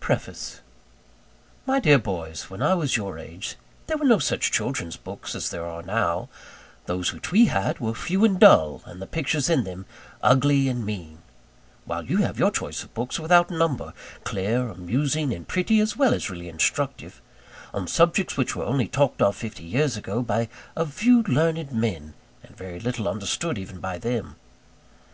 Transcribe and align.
PREFACE 0.00 0.62
My 1.66 1.80
dear 1.80 1.98
boys, 1.98 2.44
When 2.48 2.62
I 2.62 2.72
was 2.72 2.96
your 2.96 3.18
age, 3.18 3.56
there 3.88 3.98
were 3.98 4.06
no 4.06 4.18
such 4.18 4.50
children's 4.50 4.96
books 4.96 5.34
as 5.34 5.50
there 5.50 5.66
are 5.66 5.82
now. 5.82 6.30
Those 6.86 7.12
which 7.12 7.30
we 7.30 7.44
had 7.48 7.78
were 7.78 7.92
few 7.94 8.24
and 8.24 8.40
dull, 8.40 8.80
and 8.86 9.02
the 9.02 9.06
pictures 9.06 9.50
in 9.50 9.64
them 9.64 9.84
ugly 10.22 10.70
and 10.70 10.86
mean: 10.86 11.18
while 11.84 12.06
you 12.06 12.16
have 12.22 12.38
your 12.38 12.50
choice 12.50 12.82
of 12.84 12.94
books 12.94 13.20
without 13.20 13.50
number, 13.50 13.92
clear, 14.24 14.70
amusing, 14.70 15.30
and 15.34 15.46
pretty, 15.46 15.78
as 15.80 15.94
well 15.94 16.14
as 16.14 16.30
really 16.30 16.48
instructive, 16.48 17.20
on 17.74 17.86
subjects 17.86 18.38
which 18.38 18.56
were 18.56 18.64
only 18.64 18.88
talked 18.88 19.20
of 19.20 19.36
fifty 19.36 19.64
years 19.64 19.94
ago 19.94 20.22
by 20.22 20.48
a 20.74 20.86
few 20.86 21.22
learned 21.24 21.70
men, 21.70 22.14
and 22.42 22.56
very 22.56 22.80
little 22.80 23.06
understood 23.06 23.58
even 23.58 23.78
by 23.78 23.98
them. 23.98 24.36